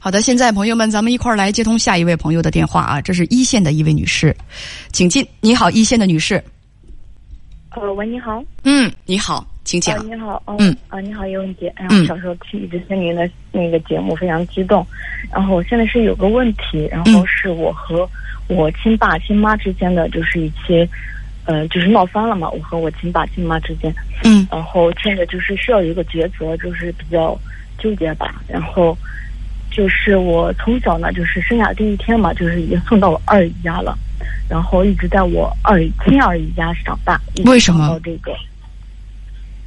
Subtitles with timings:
[0.00, 4.34] 好的，现在朋友们，咱们一块儿来接通下一位朋友的电话啊，这是一线的一位女士，
[4.92, 5.26] 请进。
[5.40, 6.40] 你好，一线的女士。
[7.70, 8.40] 呃，喂，你好。
[8.62, 10.06] 嗯，你好，请讲。
[10.06, 11.72] 你好，嗯啊，你好，叶文杰。
[11.76, 14.86] 然后小时候听一直听您的那个节目，非常激动。
[15.32, 18.08] 然后我现在是有个问题，然后是我和
[18.46, 20.88] 我亲爸亲妈之间的就是一些，
[21.44, 22.48] 呃，就是闹翻了嘛。
[22.50, 23.92] 我和我亲爸亲妈之间，
[24.22, 27.36] 嗯，然后现在就是需要有一个抉择，就是比较
[27.78, 28.40] 纠结吧。
[28.46, 28.96] 然后。
[29.78, 33.96] 就是我从小呢，就是生下第一天嘛，就是已经送到我二姨家了，
[34.48, 37.20] 然后一直在我二亲二姨家长大。
[37.44, 37.96] 为什么？
[38.02, 38.34] 这个，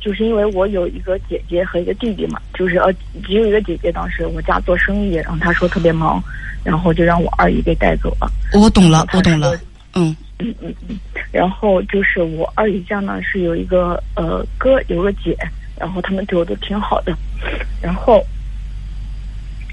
[0.02, 2.92] 就是因为我有一个姐姐和一个弟弟嘛，就是呃
[3.24, 6.22] 只有一个姐姐，当时我家做生意，然后她说特别忙，
[6.62, 8.30] 然后就让我二姨给带走了。
[8.52, 9.58] 我懂了，我懂了。
[9.94, 11.00] 嗯嗯嗯嗯。
[11.32, 15.38] 然后就是我二姨家呢是有一个呃哥，有个姐，
[15.80, 17.16] 然后他们对我都挺好的，
[17.82, 18.22] 然后。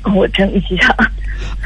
[0.15, 0.95] 我整理一下，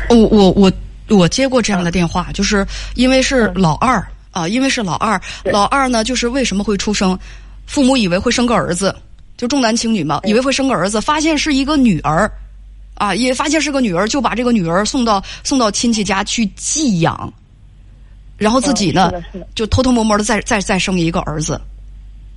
[0.08, 0.72] 我我我
[1.08, 7.18] 我接过这样的电话，就是因为是老二啊，因为是老二，老二呢，就是为什么会出生？
[7.66, 8.94] 父母以为会生个儿子，
[9.36, 12.30] 就重男轻女嘛，以为会生个儿子，发现是一个女儿，
[12.94, 17.32] 啊，也发现是个女儿，就把这个女儿送到送到亲戚家去寄养，
[18.36, 19.12] 然后自己呢，
[19.54, 21.60] 就偷偷摸摸的再再再生一个儿子，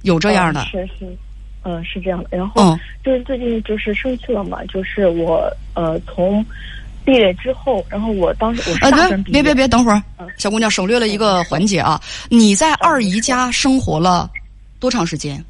[0.03, 0.63] 有这样的。
[0.65, 1.17] 是是。
[1.65, 2.29] 嗯，是这样的。
[2.37, 6.45] 然后就是最近就是生气了嘛，就是我呃从
[7.03, 9.33] 毕业之后，然后我当时我是大专毕业。
[9.33, 10.01] 别别别，等会儿，
[10.37, 11.99] 小姑娘省略了一个环节啊！
[12.29, 14.29] 你在二姨家生活了
[14.79, 15.43] 多长时间？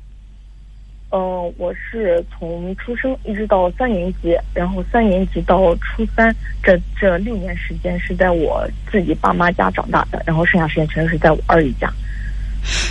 [1.11, 11.89] 嗯，我是从出生一直到三年级，然后三年级到初三，这这六年时间是在我自己爸妈家长大的，然后剩下时间全是在我二姨家。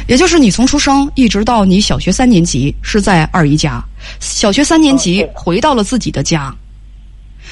[0.06, 3.82] 也就是你从出生一直到你小学三年级是在二姨家，
[4.20, 6.54] 小学三年级回到了自己的家，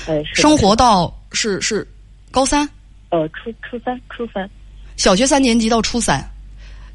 [0.06, 1.86] 呃，生活到是是
[2.30, 2.68] 高三，
[3.10, 4.48] 呃，初初三初三，
[4.96, 6.24] 小学三年级到初三，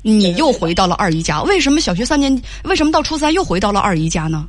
[0.02, 1.42] 你又回到了二姨家。
[1.44, 4.48] 为什么小学三年为什么到初三又回到了二姨家呢？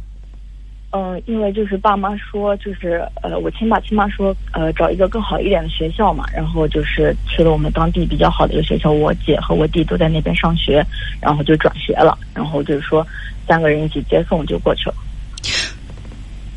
[0.90, 10.82] 嗯，因为就是爸妈说，就是呃，我亲爸亲妈说，呃，找一个更好一点的学校嘛，然后就是去了我们当地比较好的一个学校，我姐和我弟都在那边上学，
[11.20, 13.06] 然后就转学了，然后就是说
[13.46, 14.94] 三个人一起接送就过去了。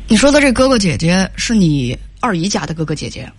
[0.08, 3.30] 你说的这哥哥姐姐是你二姨家的哥哥姐姐？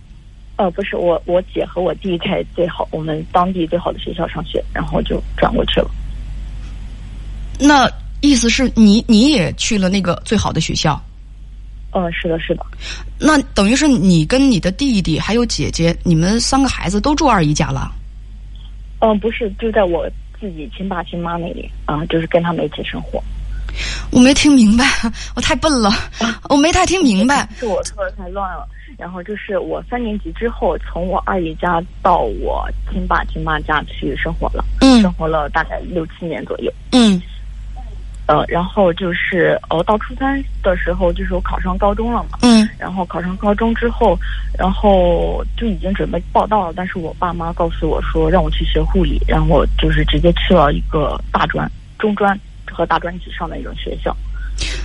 [0.57, 5.89] 呃，不是，我我姐和我弟在最好我们当地最好的学校上学，然后就转过去了。
[7.59, 7.91] 那。
[8.23, 10.97] 意思是你你也去了那个最好的学校，
[11.91, 12.65] 嗯，是的，是的。
[13.19, 17.91] 那等于是你跟你的弟弟还有姐姐，你们三个孩子都住二姨家了？
[18.99, 23.21] 嗯，不是，就在我自己亲爸亲妈那里啊，就是跟他们一起生活。
[24.09, 24.85] 我没听明白，
[25.35, 25.91] 我太笨了，
[26.47, 27.45] 我没太听明白。
[27.59, 28.65] 是我说的太乱了。
[28.97, 37.21] 然后就是我三年级之后，从我二姨家到我亲爸亲妈家去生活了，嗯，生活了大概六七年左右，嗯。
[38.25, 42.39] 呃，然后就是呃，到初三的时候，就是我考上高中了嘛。
[42.41, 42.67] 嗯。
[42.79, 44.17] 然后考上高中之后，
[44.57, 51.69] 然后就已经准备报到了，但是我爸妈告诉我说让我去学护理，然后我就是直接去了一个大专、
[51.99, 52.39] 中专
[52.71, 54.15] 和大专一起上的一种学校。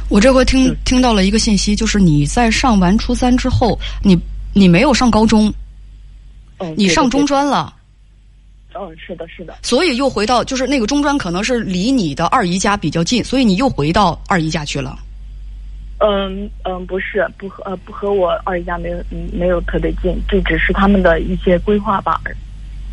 [0.08, 4.18] 我这回听听到了一个信息，就是你在上完初三之后，你
[4.52, 5.52] 你没有上高中，
[6.58, 7.74] 嗯，你上中专了。
[8.78, 9.54] 嗯，是的，是的。
[9.62, 14.98] 所以又回到，就是那个中专可能是离你的二姨家比较近，所以你又回到二姨家去了。
[16.00, 18.98] 嗯嗯，不是，不和呃不和我二姨家没有
[19.32, 22.20] 没有特别近，就只是他们的一些规划吧。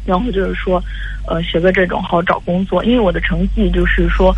[0.05, 0.83] 然后就是说，
[1.27, 4.35] 呃，学个这种好找工作，因为我的成绩就是说，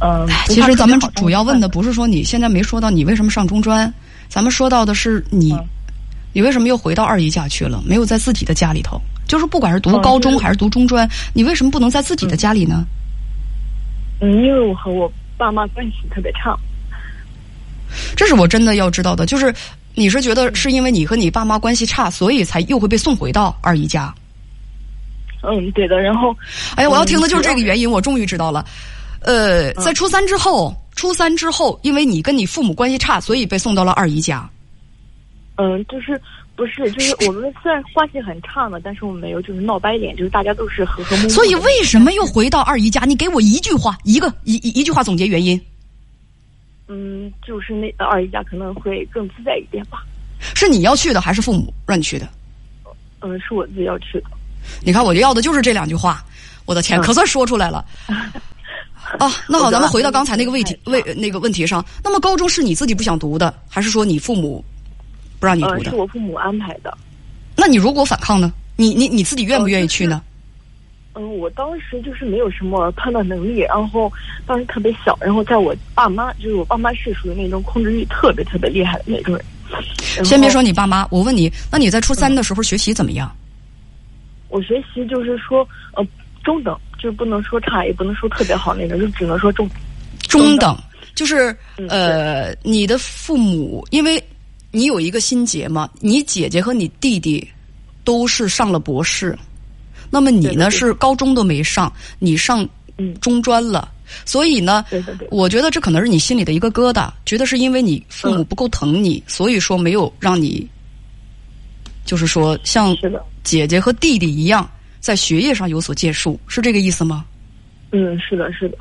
[0.00, 0.24] 嗯。
[0.46, 3.92] 其实咱们主要问的不是说你现在没说到你为什么上中专，
[4.28, 5.56] 咱们说到的是你，
[6.32, 9.00] 你为什么又回到二姨家去了，没有在自己的家里头。
[9.26, 12.84] 就是不管是读高中还是读中专，你为什么不能在自己的家里呢？
[14.20, 16.56] 嗯，因为我和我爸妈关系特别差。
[18.16, 19.54] 这是我真的要知道的，就是
[19.94, 24.14] 你是觉得是因为你和你爸妈关系差，所以才又会被送回到二姨家？
[25.42, 26.00] 嗯，对的。
[26.00, 26.34] 然后，
[26.74, 28.64] 哎呀，我要听的就是这个原因，我终于知道了。
[29.20, 34.48] 呃，在初三之后，初三之后，因为你跟你父母关系差，所以被送到了二姨家。
[35.56, 36.20] 嗯，就是。
[36.56, 41.28] 不是，就是 我们虽然关系很差嘛，但是我们没有就是闹掰脸，就是大家都是和和睦睦。
[41.28, 43.04] 所以为什么又回到二姨家？
[43.04, 45.60] 你给我一句话，一个一一一句话总结原因。
[46.88, 50.04] 嗯，就是那二姨家可能会更自在一点吧。
[50.54, 52.28] 是你要去的，还是父母让你去的？
[53.20, 54.26] 嗯，是我自己要去的。
[54.82, 56.24] 你看，我就要的就是这两句话。
[56.64, 57.84] 我的天，可算说出来了。
[59.18, 61.84] 啊，那好，咱们回到刚才那个问题问那个问题上。
[62.02, 64.64] 那么高中是你自己不想读的，还是说你父母？
[65.38, 65.96] 不让你读呃，的是。
[65.96, 66.96] 我父母安排的。
[67.56, 68.52] 那你如果反抗呢？
[68.76, 70.22] 你你你自己愿不愿意去呢？
[71.14, 74.12] 嗯，我当时就是没有什么判断能力，然后
[74.46, 79.44] 当时特别小，然后在我爸妈，就是我爸妈是属于那种控制欲特别特别厉害的那种人。
[80.24, 83.34] 先别说你爸妈，我问你，那你在初三的时候学习怎么样？
[84.50, 86.06] 我学习就是说，呃，
[86.44, 89.66] 中等，就是不能说差，也不能说特别好那种，就只能说中。
[90.28, 90.76] 中等，
[91.14, 94.22] 就是嗯呃，你的父母，因为
[94.76, 97.48] 你有一个心结嘛，你姐姐和你弟弟
[98.04, 99.34] 都是上了博士，
[100.10, 102.62] 那么你呢是高中都没上，你上
[102.98, 103.18] 嗯。
[103.20, 103.90] 中专了，
[104.26, 110.68] 所以呢，对对对我觉得这可能是你心里的一个疙瘩，觉得是因为你父母不够疼你，所以说没有让你，
[112.04, 112.94] 就是说像，
[113.42, 114.70] 姐姐和弟弟一样，
[115.00, 117.24] 在学业上有所建树，是这个意思吗？
[117.92, 118.76] 嗯，是的，是的，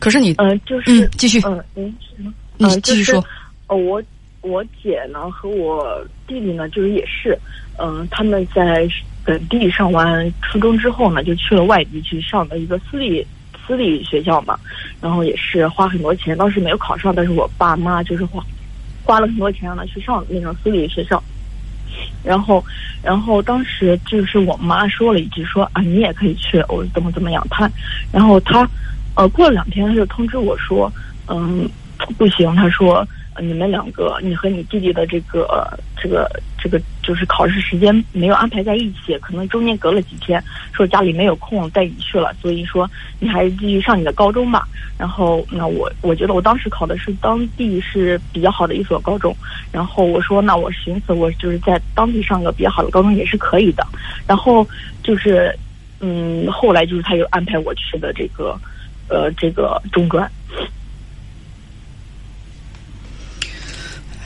[0.00, 2.34] 可是你，嗯、就是嗯，继续，嗯嗯，是吗？
[2.58, 3.14] 你嗯继续说。
[3.20, 3.24] 呃，
[3.68, 4.02] 哦我
[4.42, 7.38] 我姐呢和我弟弟呢，就是也是，
[7.78, 8.86] 嗯、他们在
[9.24, 13.26] 本地上完初中之后呢，就去了外地去上的一个私立
[13.66, 14.58] 私立学校嘛，
[15.00, 18.44] 然后也是花很多钱，当时没有考上，但是我爸妈就是花
[19.02, 21.22] 花了很多钱让他去上那种私立学校。
[22.22, 22.64] 然后，
[23.02, 27.46] 然后当时就是我妈说了一句说啊，你也可以去，我怎么怎么样。
[27.50, 27.70] 她，
[28.10, 28.68] 然后她，
[29.14, 30.92] 呃，过了两天，她就通知我说，
[31.28, 31.68] 嗯，
[32.18, 33.06] 不行，她说、
[33.40, 40.42] 你们两个，你和你弟弟的这个这个这个就是考试时间没有安排在一起，可能中间隔了几天，
[40.72, 42.88] 说家里没有空带你去了，所以说
[43.18, 44.68] 你还是继续上你的高中吧。
[44.96, 49.36] 然后那我我觉得我当时考的是当地是比较好的一所高中，
[49.72, 53.84] 然后我说那我寻思我就是在当地上个比较好的高中也是可以的，
[54.26, 54.66] 然后
[55.02, 55.52] 就是
[55.98, 58.56] 嗯后来就是他又安排我去的这个
[59.08, 60.30] 呃这个中专，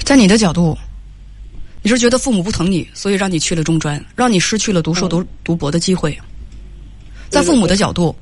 [0.08, 0.74] 在你的角度，
[1.82, 6.18] 你是觉得父母不疼你，所以让你去了中专，让你失去了读硕读读博的机会。
[7.28, 8.16] 在父母的角度，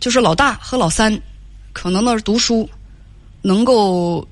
[0.00, 1.18] 就是老大和老三，
[1.72, 2.68] 可能呢读书
[3.40, 4.28] 能够，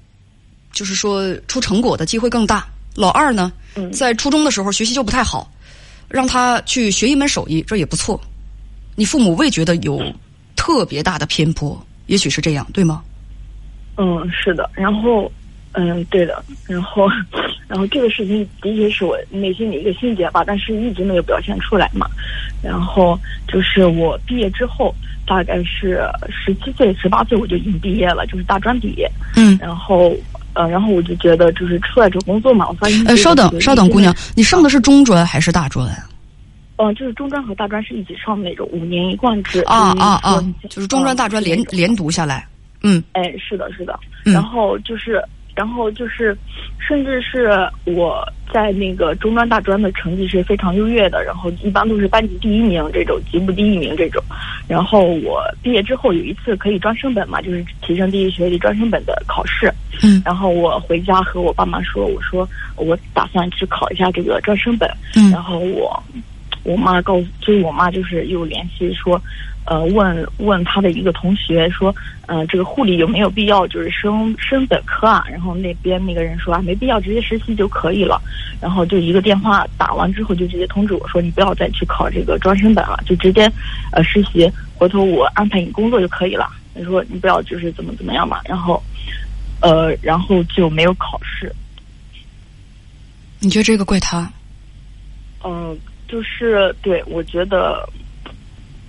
[0.71, 2.69] 就是说出成果的机会更大。
[2.95, 5.51] 老二呢，嗯在初中的时候学习就不太好，
[6.11, 8.21] 让他去学一门手艺，这也不错。
[8.97, 9.99] 你父母未觉得有
[10.55, 13.03] 特别大的偏颇，也许是这样，对吗？
[13.97, 15.31] 嗯，是的，然后，
[15.73, 17.09] 嗯，对的，然后，
[17.69, 22.09] 然后这个事情的确是我内心的一个心结吧，但是一直没有表现出来嘛。
[22.63, 24.95] 然后就是我毕业之后，
[25.27, 29.09] 大概是十七岁、十八岁我就已经毕业了，就是大专毕业。
[29.37, 29.57] 嗯。
[29.61, 30.13] 然后，
[30.55, 35.87] 呃，然后我就觉得就是出来找工作嘛，我发现呃，稍等，稍等，姑娘，你上的是，中专还是大专？
[36.83, 40.69] 嗯、就是中专和大专是一起上的那种五年一贯制啊啊啊就是说！
[40.71, 42.47] 就是中专、大专连嗯连读下来，
[42.83, 43.99] 嗯哎，是的，是的。
[44.25, 45.23] 嗯然后就是，
[45.61, 46.35] 然后就是，
[46.79, 47.51] 甚至是
[47.85, 54.25] 我在那个中专、大专的成绩是非常优越的，然后一般都是班级第一名这种，级部第一名这种。
[54.67, 59.71] 然后我毕业之后有一次可以专升本嘛，就是提升第一学历专升本的考试。
[60.03, 64.89] 嗯然后我回家和我爸妈说，我说我打算去考一下这个专升本。
[65.15, 66.03] 嗯然后我
[66.63, 69.21] 我妈告诉，就是我妈就是又联系说，
[69.67, 71.95] 呃，问问他的一个同学说，
[72.27, 75.25] 呃，这个护理有没有必要就是升升本科啊？
[75.31, 78.21] 然后那边那个人说啊，没必要，直接实习就可以了。
[78.61, 83.51] 然后就一个电话打完之后，就直接通知我说，你不要再去考这个专升本了，就直接
[83.93, 86.49] 呃实习，回头我安排你工作就可以了。
[86.75, 88.83] 他说你不要就是怎么怎么样嘛，然后
[89.61, 91.53] 呃，然后就没有考试。
[93.41, 94.31] 你觉得这个怪他？
[95.43, 95.77] 嗯，
[96.07, 97.89] 就是对我觉得，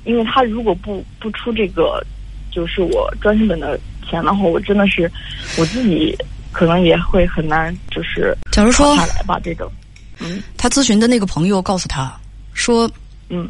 [0.04, 2.04] 因为他如果不不出这个，
[2.52, 3.80] 就是我专升本的
[4.10, 5.12] 钱的话，我真的是
[5.58, 6.16] 我自己
[6.52, 9.72] 可能也会很难，就是假如说考下来吧这种。
[10.20, 12.16] 嗯他咨询的那个朋友告诉他
[12.54, 12.90] 说，
[13.30, 13.50] 嗯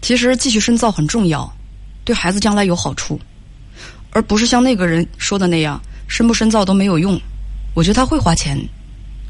[0.00, 1.52] 其实继续深造很重要，
[2.04, 3.20] 对孩子将来有好处，
[4.10, 7.20] 而不是像那个人说的那样，深不深造都没有用。
[7.74, 8.58] 我觉得他会花钱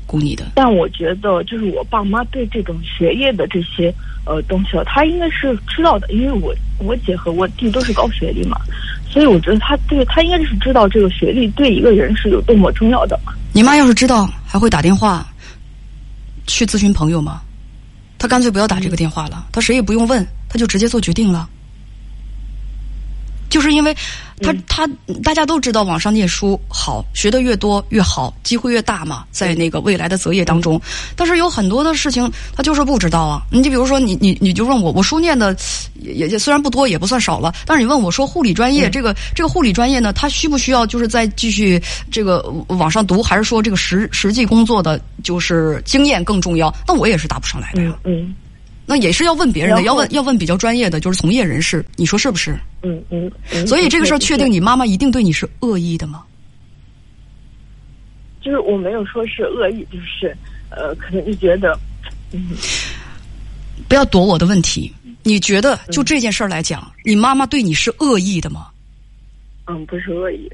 [0.08, 0.52] 雇你的。
[0.56, 8.58] 但我觉得，就是我爸妈对这种学业的这些呃东西，他应该是知道的，因为我我姐和我弟都是高学历嘛，
[9.08, 13.20] 所以我觉得他对他应该是知道这个学历对一个人是有多么重要的。
[13.52, 15.26] 你妈要是知道，还会打电话
[16.46, 17.42] 去咨询朋友吗？
[18.18, 21.48] 他干脆不要打这个电话了，他谁也不用问，他就直接做决定了。
[23.48, 23.96] 就是因为
[24.40, 24.88] 他他
[25.22, 30.80] 大家都知道，网上念书好，学的越多越好，机会越大嘛，在那个未来的择业当中。
[31.16, 33.42] 但是有很多的事情，他就是不知道啊。
[33.50, 35.56] 你就比如说，你你你就问我，我书念的
[35.94, 46.74] 也也虽然不多，也不算少了，但是你问我说，护理专业这个这个护理专业呢，它需不需要就是再继续这个往上读，还是说这个实实际工作的就是经验更重要？
[46.86, 47.96] 那我也是答不上来的呀。
[48.04, 48.34] 嗯。
[48.90, 52.58] 那也是要问别人的，要问要问比较专业的，就是从业人士，你说是不是？
[52.82, 53.30] 嗯嗯。
[53.66, 56.24] 所以这个事儿确定，你妈妈一定对你是恶意的吗？
[58.40, 60.34] 就是我没有说是恶意，就是
[60.70, 61.78] 呃，可能就觉得，
[62.32, 62.56] 嗯。
[63.86, 64.90] 不要躲我的问题，
[65.22, 68.68] 你觉得就这件事儿来讲，你妈妈对你是恶意的吗？
[69.66, 70.50] 嗯，不是恶意。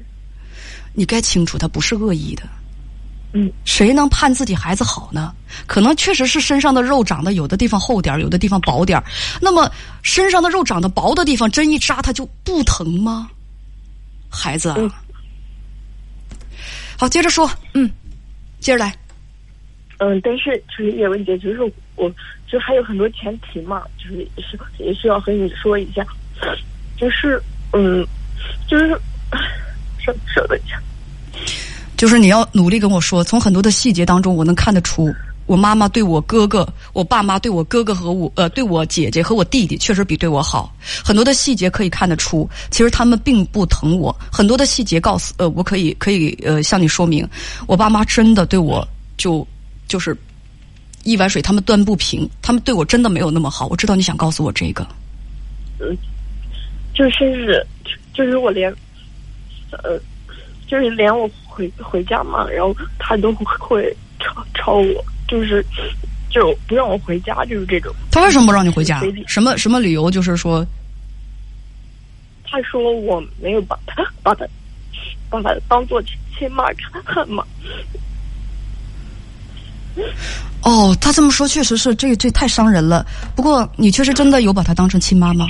[0.93, 2.43] 你该清楚，她不是恶意的。
[3.37, 5.33] 嗯，谁能盼自己孩子好呢？
[5.67, 9.01] 可能确实是身上的肉长得有的地方厚点有的地方薄点
[9.41, 9.69] 那么
[10.03, 13.29] 身上的肉长得薄的地方，针一扎它就不疼吗？
[14.29, 14.73] 孩子，
[16.97, 17.91] 好，接着说，嗯，
[18.59, 18.95] 接着来。
[19.97, 21.59] 嗯，但是就是叶文姐，就是
[21.95, 22.09] 我，
[22.47, 26.05] 就还有很多前提嘛，就是也是也需要和你说一下，
[26.97, 27.41] 就是
[27.73, 28.05] 嗯，
[28.67, 28.89] 就是
[30.33, 30.81] 稍等一下。
[31.97, 35.13] 就是你要努力跟我说，从很多的细节当中，我能看得出，
[35.45, 40.75] 我妈妈对我哥哥，我爸妈对我哥哥和我，呃，对我姐姐和我弟弟，确实比对我好。
[41.03, 44.15] 很多的细节可以看得出，其实他们并不疼我。
[44.31, 47.27] 很多的细节告诉，呃，我可以可以呃向你说明，
[47.67, 48.87] 我爸妈真的对我
[49.17, 49.47] 就
[49.87, 50.17] 就是
[51.03, 53.67] 一碗水他们端不平，他们对我真的没有那么好。
[53.67, 54.85] 我知道你想告诉我这个，
[55.79, 55.95] 嗯，
[56.93, 57.65] 就是
[58.13, 58.73] 就是我连，
[59.71, 59.99] 呃，
[60.67, 61.29] 就是连我。
[61.55, 65.65] 回回家嘛，然后他都会吵吵我，就是
[66.29, 67.95] 就不让我回家，就是这种。
[68.11, 69.01] 他为什么不让你回家？
[69.25, 70.11] 什么什么理由？
[70.11, 70.67] 就是说，
[72.43, 74.45] 他说我没有把他把他
[75.29, 76.03] 把他当做
[76.37, 76.65] 亲妈
[77.05, 77.41] 看嘛。
[80.63, 83.05] 哦，他这么说确实是，这这太伤人了。
[83.33, 85.45] 不过你确实真的有把他当成亲妈吗？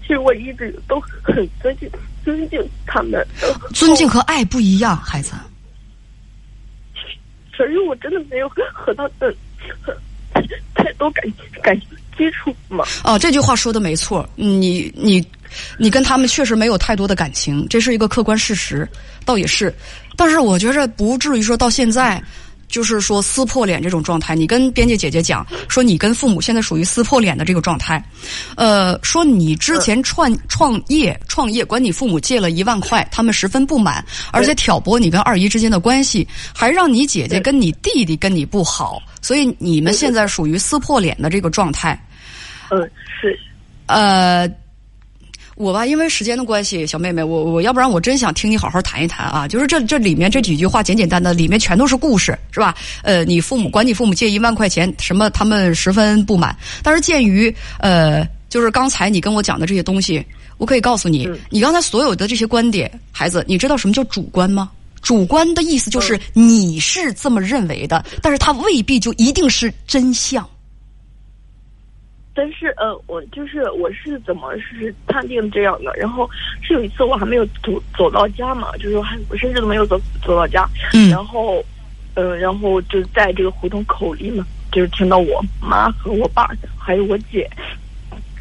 [0.00, 1.90] 其实我一直都很尊敬。
[2.24, 3.26] 尊敬他们，
[3.74, 5.32] 尊敬和爱不一样，孩子。
[7.56, 9.34] 可是我真的没有和他们
[10.74, 11.24] 太多感
[11.62, 11.88] 感情
[12.18, 12.84] 接触嘛。
[13.04, 15.24] 哦，这句话说的没错，你你
[15.78, 18.88] 你跟他们确实没有太多的感情，这是一个客观事实，
[19.24, 19.72] 倒也是。
[20.16, 22.22] 但是我觉着不至于说到现在。
[22.72, 28.02] 就是说撕破脸这种状态，你跟编辑姐姐讲说你跟父母现在属于撕破脸的这个状态，
[28.56, 34.02] 呃，说你之前创创业创业管你父母借了一万块，他们十分不满，
[34.32, 41.92] 而且挑拨你跟二姨之间的关系，还让你姐姐跟你弟弟跟你不好，所以你们现在属于撕破脸的这个状态。
[42.70, 42.80] 嗯，
[43.20, 43.38] 是，
[43.86, 44.50] 呃。
[45.54, 49.46] 我吧，因为时间的关系，小妹妹，我我要不然我真想听你好好谈一谈啊。
[49.46, 52.74] 就是这这里面这几句话简简单单，里面全都是故事，是吧？
[53.02, 56.56] 呃，你父母管你父母借一万块钱，什么他们十分不满。
[56.82, 60.24] 但是鉴于呃，就是刚才你跟我讲的这些东西，
[60.56, 64.70] 我可以告诉你，你刚才所有的这些观点，孩子，你知道什么叫主观吗？
[65.02, 70.48] 主观的意思就是你是这么认为的，但是它未必就一定是真相。
[72.34, 75.92] 但是呃，我就是我是怎么是判定这样的？
[75.96, 76.28] 然后
[76.62, 81.62] 是有一次我还没有走走到家嘛，就是还我甚至都没有走走到家，嗯，然后，
[82.14, 86.48] 呃，然后就在这个胡同口里嘛，就是听到我妈和我爸
[86.78, 87.48] 还有我姐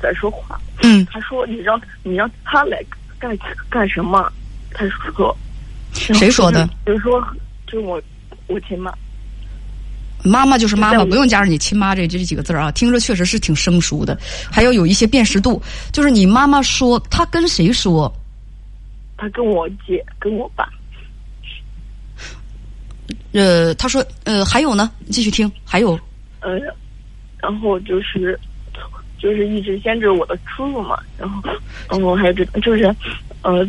[0.01, 2.81] 在说话，嗯，他说你让你让他来
[3.19, 3.37] 干
[3.69, 4.31] 干什么？
[4.73, 5.37] 他说
[5.93, 6.65] 谁说的？
[6.85, 7.21] 就是说
[7.67, 8.01] 就是我
[8.47, 8.93] 我亲妈。
[10.23, 14.17] 妈妈就是妈妈，不用加上你亲妈这这几个字啊，听着确实是挺生疏的，
[14.51, 15.61] 还要有一些辨识度。
[15.91, 18.11] 就是你妈妈说，她跟谁说？
[19.17, 20.67] 她跟我姐，跟我爸。
[23.33, 25.99] 呃，她说，呃，还有呢，继续听，还有。
[26.41, 26.59] 呃，
[27.39, 28.39] 然后就是，
[29.17, 31.41] 就是一直限制我的出入嘛，然后，
[31.89, 32.95] 然后还有这，就是，
[33.41, 33.67] 呃。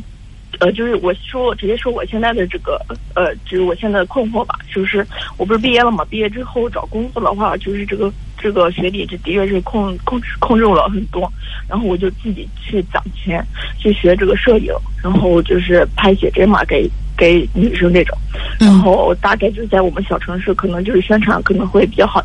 [0.63, 2.81] 呃，就是我说直接说我现在的这个
[3.17, 5.05] 呃，就是我现在的困惑吧，就是
[5.37, 6.05] 我不是毕业了嘛？
[6.05, 11.29] 毕业之后找工作的话，就是这个这个学历这的确是控控制控制了很多，
[11.69, 13.45] 然后我就自己去攒钱
[13.77, 18.17] 去学这个摄影，然后就是拍写真嘛，给给女生这种，
[18.61, 22.23] 然后大概就在我们小城市，可能就是宣传可能会比较好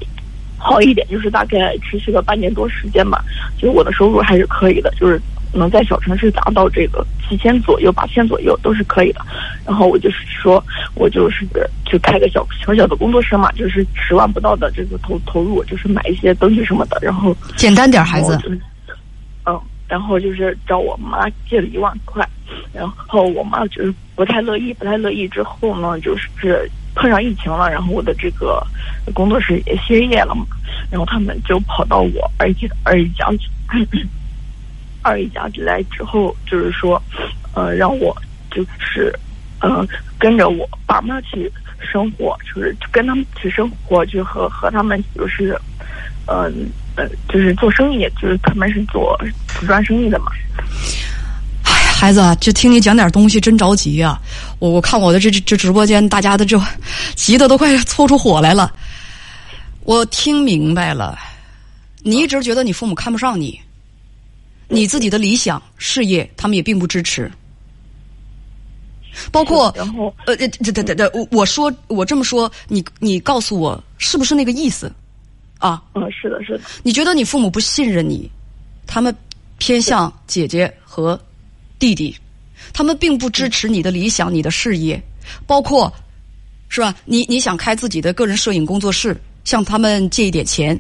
[0.60, 3.26] 好一点，就是大概持续了半年多时间吧，
[3.58, 5.20] 就是我的收入还是可以的，就是。
[5.58, 9.22] 能在小城市达到这个七千左右、八千左右都是可以的。
[9.66, 10.64] 然后我就是说，
[10.96, 11.46] 我就是
[11.86, 16.98] 去开个小小小的工作室嘛，就是十万不到的这个投投入，就是买一些灯具什么的。
[17.02, 18.38] 然后简单点，孩子。
[19.46, 22.28] 嗯，然后就是找我妈借了一万块，
[22.74, 28.62] 然后我妈就是不太乐意，不太乐意之后呢，就是碰上疫情了，然后我的这个
[29.14, 30.46] 工作室也歇业了嘛，
[30.92, 33.48] 然后他们就跑到我二姨二姨家去，
[35.08, 37.02] 二姨家来之后，就是说，
[37.54, 38.14] 呃，让我
[38.52, 39.18] 就是
[39.62, 39.88] 呃
[40.20, 41.50] 跟着我爸妈去
[41.80, 45.58] 生活，就是跟他们去生活，就和和他们就是，
[46.26, 50.26] 嗯呃，就是做生意，就是他们是做瓷砖生意的嘛。
[51.64, 54.20] 哎，孩子，就听你讲点东西，真着急啊！
[54.60, 56.62] 我我看我的这这直播间，大家的这
[57.16, 58.74] 急的都快搓出火来了。
[59.84, 61.18] 我听明白了，
[62.04, 63.58] 你一直觉得你父母看不上你，
[64.68, 67.32] 你自己的理想事业，他们也并不支持。
[69.32, 69.76] 包括
[70.28, 74.92] 呃，这这这这，我我说我这么说，你你告诉我是不是那个意思
[75.58, 75.84] 啊？
[75.96, 78.30] 嗯，是的，是的，你觉得你父母不信任你，
[78.86, 79.16] 他们
[79.58, 81.20] 偏向姐姐和
[81.80, 82.16] 弟弟，
[82.74, 85.02] 他们并不支持你的理想、你的事业，
[85.48, 85.92] 包括
[86.70, 86.94] 是吧？
[87.06, 90.80] 你你想开自己的个人摄影工作室，向他们借一点钱，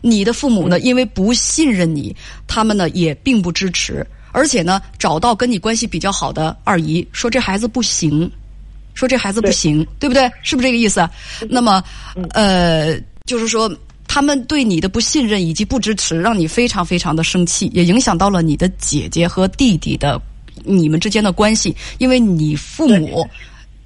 [0.00, 2.14] 你的父母呢，因为不信任你，
[2.46, 8.30] 他们呢也并不支持，而且呢，找到跟你关系比较好的二姨，说这孩子不行，
[8.94, 10.30] 说这孩子不行，对不对？
[10.42, 11.08] 是不是这个意思？
[11.48, 11.82] 那么，
[12.30, 13.70] 呃，就是说。
[14.10, 20.18] 他们对你的不信任以及不支持，让你非常非常的生气，也影响到了你的姐姐和弟弟的
[20.64, 21.76] 你们之间的关系。
[21.98, 23.28] 因为你父母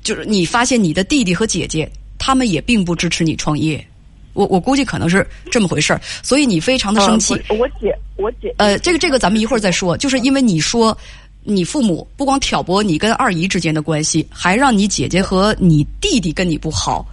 [0.05, 3.85] 就是你发现你的弟弟和姐姐，他们也并不支持你创业。
[4.33, 7.35] 我我估计可能是这么回事儿，所以你非常的生气。
[7.49, 9.97] 呃我姐，我姐，呃，这个这个咱们一会儿再说。
[9.97, 10.97] 就是因为你说
[11.45, 17.05] 你父母不光挑拨你跟二姨之间的关系，还让你姐姐和你弟弟跟你不好。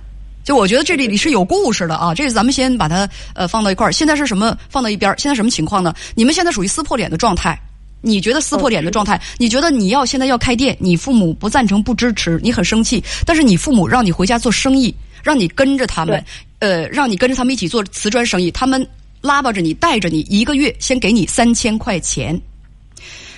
[0.44, 3.92] 就我觉得这里里是有故事的啊，这个咱们先把它呃放到一块儿。
[3.92, 5.16] 现在是什么放到一边儿？
[5.18, 5.94] 现在什么情况呢？
[6.16, 7.60] 你们现在属于撕破脸的状态。
[8.02, 9.20] 你觉得撕破脸的状态？
[9.38, 13.04] 你觉得你要现在要开店，你父母不赞成不支持，你很生气。
[13.26, 16.24] 但是你父母让你回家做生意，让你跟着他们，
[16.60, 18.86] 呃，让你跟着他们一起做瓷砖生意，他们
[19.22, 22.39] 拉巴着你，带着你，一个月先给你三千块钱。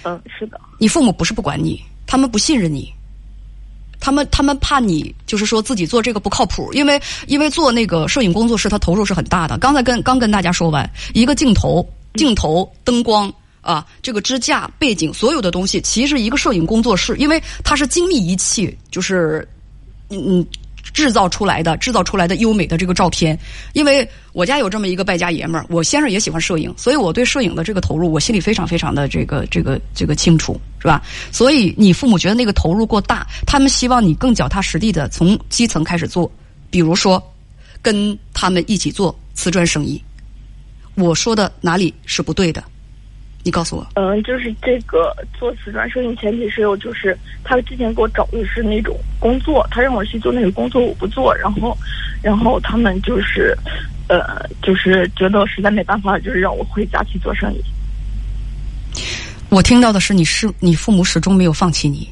[0.04, 2.92] 嗯，是的，你父母不是不管你，他们不信任你。
[4.00, 9.60] 他们他们怕你，就是说自己做这个不靠谱，因为因为做那个摄影工作室，他投入是很大的。
[9.60, 13.31] 刚才跟刚跟大家说完，一个镜头、镜头、灯光
[13.62, 19.48] 啊，这个支架、背景，所有的东西，其实一个摄影工作室，因为它是精密仪器，就是
[20.10, 20.48] 嗯嗯
[20.94, 23.37] 制造出来的，制造出来的优美的这个照片。
[23.74, 31.01] 因为我家有这么一个败家爷们儿，我先生也喜欢摄影，所以我对摄影的这个投入，我心里非常非常的这个这个这个清楚，是吧？
[31.31, 36.31] 所以你父母觉得那个投入过大，他们希望你更脚踏实地的从基层开始做，
[36.70, 37.22] 比如说
[37.81, 40.01] 跟他们一起做瓷砖生意。
[40.96, 42.63] 我说的哪里是不对的？
[43.44, 43.88] 你告诉我。
[43.96, 51.77] 嗯，就是这个做瓷砖生意前提是有，就是他之前给我找的是那种工作，他让我去做那个工作，我不做，然后，
[52.22, 53.58] 然后他们就是，
[54.08, 57.62] 呃，就是觉得实在没办法，就是让我回家去做生意。
[59.50, 62.08] 我听到的是，你是你父母始终没有放弃你，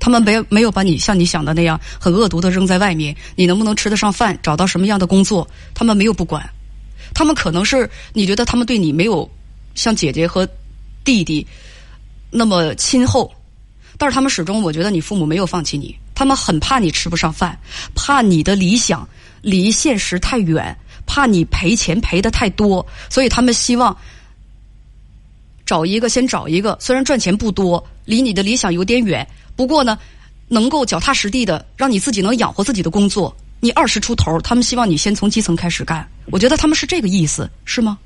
[0.00, 6.48] 他们没没有把你像你想的那样很恶毒的扔在外面，你能不能吃得上饭，找到什么样的工作，他们没有不管，
[7.14, 9.30] 他们可能是你觉得他们对你没有
[9.76, 10.48] 像姐姐和
[11.04, 11.46] 弟弟
[12.28, 13.32] 那么亲厚，
[13.96, 17.56] 但是他们始终，我觉得你父母没有放弃你，他们很怕你吃不上饭，
[17.94, 19.08] 怕你的理想
[19.40, 23.96] 离现实太远，怕你赔钱赔的太多，所以他们希望。
[25.66, 29.98] 找一个，先找一个，虽然赚钱不多，离你的理想有点远，不过呢，
[30.46, 33.36] 能够脚踏实地的让你自己能养活自己的工作。
[33.58, 36.08] 你二十出头，他们希望你先从基层开始干。
[36.26, 37.98] 我觉得他们是这个意思，是吗？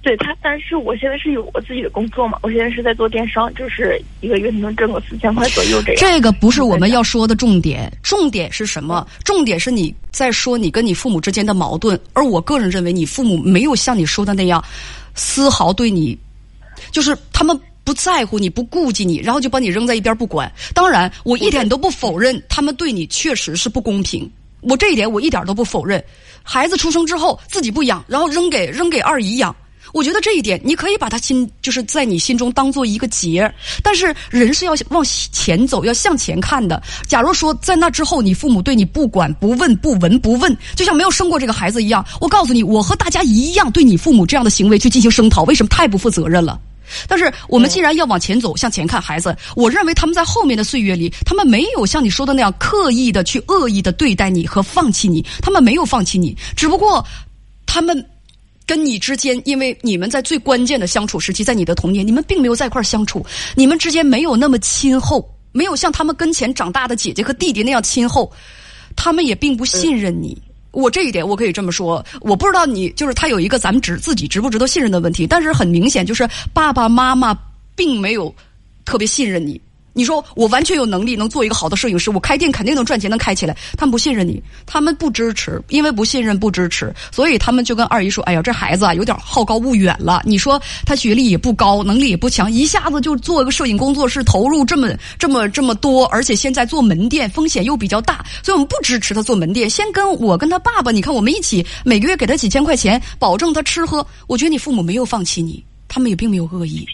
[0.00, 5.96] 对他，但是我现在是有我自己的工作嘛，我现在是在做电商，就是一个月能挣个四千块左右这样。
[6.00, 9.06] 这个不是我们要说的重点，重点是什么？
[9.24, 14.64] 重点是你在说你跟你父母之间的矛盾，而我个人认为你父母没有像你说的那样，
[15.14, 16.16] 丝毫对你。
[16.92, 20.50] 就是他们不在乎你，不顾及你，然后就把你扔在一边不管。
[20.72, 24.30] 当然，我一点都不否认他们对你确实是不公平，
[24.60, 26.02] 我这一点我一点都不否认。
[26.44, 29.54] 孩子出生之后自己不养，然后扔给扔给二姨养，
[29.92, 33.52] 我觉得这一点你可以把他心就是在你心中当做一个结。
[33.82, 36.82] 但是人是要往前走，要向前看的。
[37.06, 46.60] 假如说在那之后你父母对你不管不问不闻不问，就像没有生过这个孩子一样，我告诉你，我和大家一样对你父母这样的行为去进行声讨，为什么太不负责任了？
[47.06, 57.04] 但是我们既然要往前走，向前看孩子，我认为他们在后面的岁月里，他们没有像你说的那样刻意的去恶意的对待你和放弃你，他们没有放弃你，只不过
[57.66, 58.02] 他们
[58.68, 63.24] 跟你之间，因为你们在最关键的相处时期，在你的童年，你们并没有在一块儿相处，
[63.56, 68.30] 你们之间没有那么亲厚，没有像他们跟前长大的姐姐和弟弟那样亲厚，
[68.94, 70.36] 他们也并不信任你。
[70.70, 77.36] 我这一点我可以这么说，我不知道你就是他有一个咱们值自己值不值得信任的问题，但是很明显就是爸爸妈妈
[77.74, 78.32] 并没有
[78.84, 79.58] 特别信任你。
[79.98, 83.56] 你说我完全有能力能做一个好的摄影师，我开店肯定能赚钱，能开起来。
[83.76, 90.22] 他们不信任你，他们不支持，因为不信任不支持，所以他们就跟二姨说：“哎呀，这孩子啊有点好高骛远了。
[90.24, 99.68] 你说他学历也不高，能力也不强，一下子就做一个摄影工作室，投入这么这么这么多，而且现在做门店风险又比较大，所以我们不支持他做门店。
[99.68, 104.06] 先跟我跟他爸爸，你看我们一起每个月给他几千块钱，保证他吃喝。
[104.28, 106.86] 我觉得你父母没有放弃你，他们也并没有恶意。”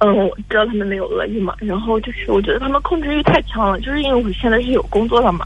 [0.00, 5.44] 嗯，我知道他们没有恶意嘛，然后就是我觉得他们控制欲太强了，就是因为我现在是有工作了嘛，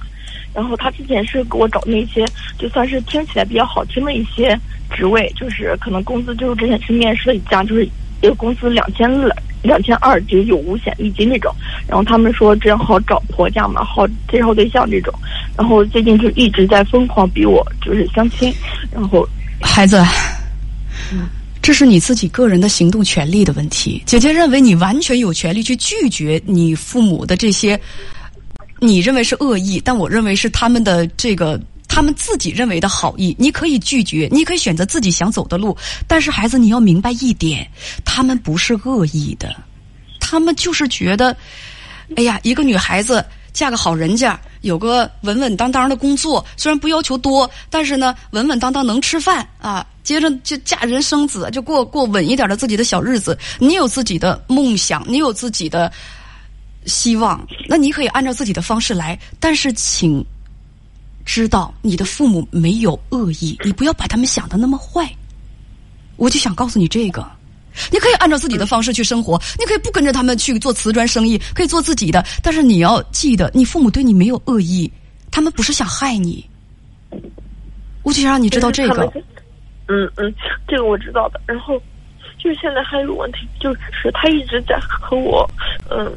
[0.54, 2.22] 然后他之前是给我找那些
[2.58, 4.54] 就算是听起来比较好听的一些
[4.90, 7.86] 职位，就是可能工资就是之前去面试了一家，就是
[8.20, 11.50] 一个工资两千二两千二，就有五险一金那种，
[11.88, 15.14] 然后他们说这样好找婆家嘛，好介绍对象这种，
[15.56, 18.52] 然后最近就一直在疯狂逼我就是相亲，
[18.92, 19.26] 然后
[19.62, 19.96] 孩子，
[21.10, 21.26] 嗯。
[21.62, 24.02] 这是你自己个人的行动权利的问题。
[24.04, 27.80] 姐姐认为你完全有权利去拒绝你父母的这些，
[28.80, 33.34] 你认为是恶意，但我认为是他们的这个他们自己认为的好意。
[33.38, 35.76] 你可以拒绝，你可以选择自己想走的路。
[36.08, 37.64] 但是孩子，你要明白一点，
[38.04, 39.54] 他们不是恶意的，
[40.18, 41.36] 他们就是觉得，
[42.16, 44.38] 哎呀，一个女孩子嫁个好人家。
[44.62, 49.84] 有个稳稳当当的工作，虽然不要求多，但是呢，稳稳当当能吃饭啊。
[50.04, 53.36] 接着就嫁人生子，就过过稳一点的自己的小日子。
[53.58, 55.92] 你有自己的梦想，你有自己的
[56.86, 59.18] 希望，那你可以按照自己的方式来。
[59.40, 60.24] 但是，请
[61.24, 65.08] 知道你的父母没有恶意，你不要把他们想的那么坏。
[66.16, 67.28] 我就想告诉你这个。
[67.90, 72.24] 你可以按照自己的方式去生活，你可以不跟着他们去做瓷砖生意，可以做自己的。
[72.42, 74.90] 但是你要记得，你父母对你没有恶意，
[75.30, 76.44] 他们不是想害你。
[78.02, 79.12] 我就想让你知道这个。
[79.88, 80.32] 嗯嗯，
[80.66, 81.40] 这个我知道的。
[81.46, 81.80] 然后，
[82.38, 85.48] 就是现在还有个问题，就是他一直在和我，
[85.90, 86.10] 嗯，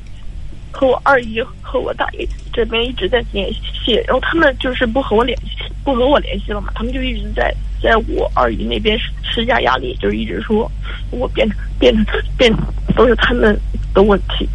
[0.71, 5.51] 和我二姨和我大姨这边一直在联系，然后他们就是不和我联系，
[5.83, 7.53] 不和我联系了嘛，他们就一直在。
[7.85, 10.69] 在我二姨那边施施加压力，就是一直说
[11.11, 11.47] 我变
[11.79, 11.93] 变
[12.35, 12.51] 变
[12.97, 13.55] 都是他们
[13.93, 14.49] 的问题。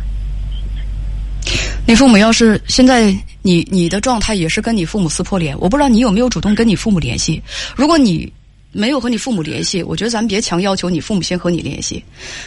[1.86, 7.40] 你父母要是现在你你的状态也是跟你父母撕破脸，我不知道你有没有主动跟你父母联系。
[7.76, 8.30] 如果你
[8.72, 12.04] 没有和你父母联系，我觉得咱别强要求你父母先和你联系。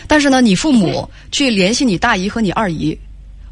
[0.07, 2.97] 但是呢，你父母去联系你大姨和你二姨。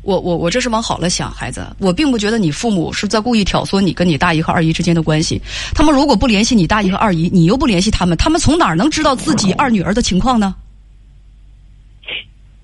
[0.03, 5.39] 我我我这是往好了想，孩子，我并不觉得你父母是在故意挑唆你跟你大姨和二姨之间的关系。
[5.75, 10.55] 他们如果不联系你大姨和二姨，你又不联系他们，他们从哪儿能知道自己二女儿的情况呢？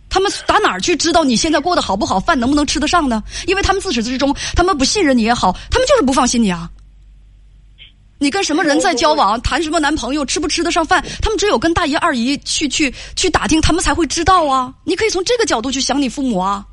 [0.10, 3.21] 他们打哪儿去知道你现在过得好不好，饭能不能吃得上呢？
[3.45, 6.67] 因为他们自始至终，他们不信任你也好，他们就是不放心你啊。
[8.17, 14.73] 你跟什么人在交往，谈什么男朋友，吃不吃得上饭，他们只有跟大姨二姨去去去打听，他们才会知道啊。
[14.86, 16.65] 你可以从这个角度去想你父母啊。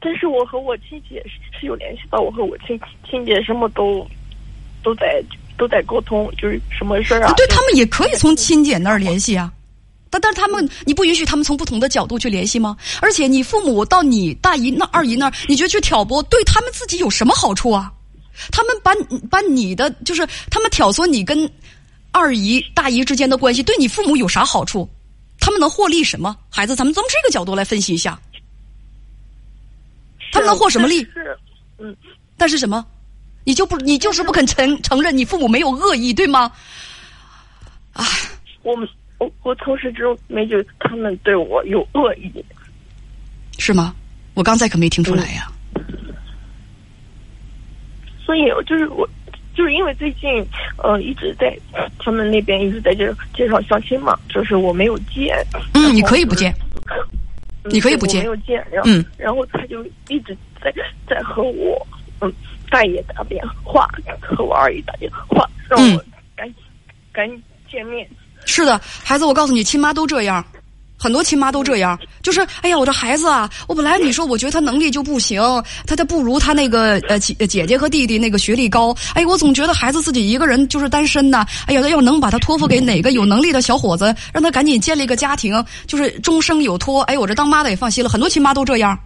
[0.00, 4.06] 但是我和我亲戚是是有联系的，我和我亲亲姐什么都
[4.82, 5.22] 都在
[5.56, 7.32] 都在沟通，就是什么事儿啊？
[7.36, 9.50] 对他们也可以从亲姐那儿联系啊，
[10.10, 12.76] 但但是他们你不允许他们从不同的角度去联系吗？
[13.00, 17.90] 而且你父母到你大姨那二姨那儿，你觉得去挑拨对他们自己有什么好处啊？
[18.52, 18.92] 他们把
[19.30, 21.50] 把你的就是他们挑唆你跟
[22.10, 24.88] 二姨大姨之间的关系，对你父母有啥好处？
[25.38, 26.36] 他们能获利什么？
[26.50, 28.20] 孩子，咱们从这个角度来分析一下。
[30.32, 31.02] 他们能获什么利？
[31.12, 31.36] 是，
[31.78, 31.96] 嗯，
[32.36, 32.84] 但是什么？
[33.44, 36.52] 你就不，你就是不肯承承认你父母没有恶意，对吗？
[37.92, 38.04] 啊，
[38.62, 38.76] 我
[39.18, 42.30] 我我从始至终没觉得他们对我有恶意，
[43.58, 43.94] 是吗？
[44.34, 45.50] 我刚才可没听出来呀。
[48.24, 49.08] 所以，就是我，
[49.56, 51.58] 就是因为最近，呃，一直在
[51.98, 55.36] 他们那边一直在介介绍相亲嘛，就是我没有见。
[55.74, 56.54] 嗯，你可以不见。
[57.64, 60.72] 你可以不见，没有接，然后，然后他就一直在
[61.08, 61.86] 在和我，
[62.20, 62.32] 嗯，
[62.70, 63.88] 大爷打电话，
[64.20, 66.04] 和我二姨打电话，让我
[66.36, 66.54] 赶紧
[67.12, 68.08] 赶紧见面。
[68.46, 70.44] 是的，孩子，我告诉你，亲妈都这样。
[71.02, 75.40] 很多亲妈都这样，就是哎呀，我这孩子啊，我本来你说我觉得他能力就不行，
[75.86, 88.10] 他他不如他那个呃姐姐姐和弟弟那个学历高，哎，我总觉得孩子自己一个人就是单身呐，哎呀，要能把他托付给哪个有能力的小伙子，让他赶紧建立一个家庭，就是终生有托，哎，我这当妈的也放心了。
[88.10, 88.98] 很多亲妈都这样。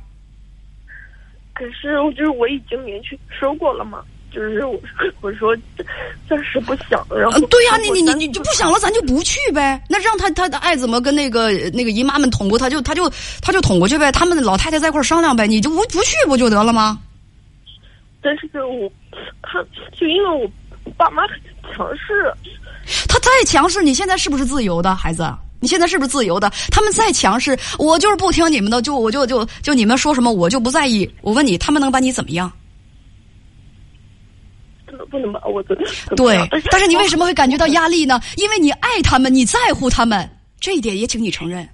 [1.52, 4.02] 可是，就是我已经明确说过了嘛，
[4.34, 4.76] 就是我
[5.20, 5.56] 我说
[6.28, 9.80] 暂时不想，然后对呀，你你你你就不想了，咱就不去呗。
[9.88, 13.08] 那让他他爱怎么跟那个那个姨妈们捅过，他就他就
[13.40, 14.10] 他就捅过去呗。
[14.10, 16.98] 他们老太太在一块商量呗，你就不不去不就得了吗？
[18.20, 18.90] 但是我
[19.42, 19.62] 他
[19.96, 20.50] 就因为我
[20.96, 21.38] 爸妈很
[21.72, 22.32] 强势，
[23.06, 25.32] 他再强势，你现在是不是自由的孩子？
[25.60, 26.50] 你现在是不是自由的？
[26.70, 31.08] 他们再强势，我就是不听你们的，就我就就就你们说什么我就不在意。
[31.22, 32.50] 我问你，他们能把你怎么样？
[35.10, 35.76] 不能把我的
[36.16, 36.36] 对，
[36.70, 38.20] 但是你为什么会感觉到 压力呢？
[38.36, 40.28] 因为你爱他们，你在乎他们，
[40.60, 41.68] 这一点也请你承认。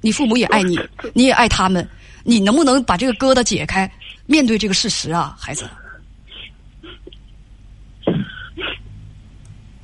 [0.00, 0.78] 你父母也爱你，
[1.14, 1.88] 你也爱他们，
[2.22, 3.90] 你能不能把这个疙瘩解开，
[4.26, 5.68] 面对这个事实啊，孩子？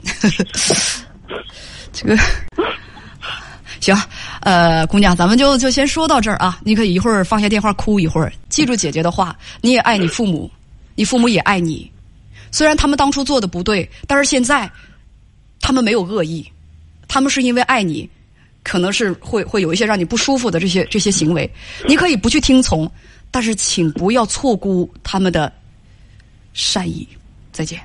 [1.93, 2.17] 这个
[3.81, 3.97] 行，
[4.43, 6.59] 呃，姑娘，咱们就就先说到这儿啊。
[6.65, 10.51] 你可以一会儿放下电话哭一会儿，记住姐姐的话，你也爱你父母，
[10.97, 11.91] 你父母也爱你。
[12.51, 14.71] 虽然他们当初做的不对，但是现在
[15.61, 16.45] 他们没有恶意，
[17.07, 18.09] 他们是因为爱你，
[18.63, 21.51] 可能是会会有一些让你不舒服的这些这些行为，
[21.87, 22.91] 你可以不去听从，
[23.31, 25.53] 但是请不要错估他们的
[26.53, 27.07] 善意。
[27.53, 27.83] 再见。